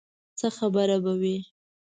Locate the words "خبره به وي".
0.57-1.37